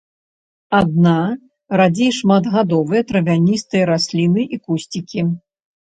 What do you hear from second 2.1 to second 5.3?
шматгадовыя травяністыя расліны і кусцікі.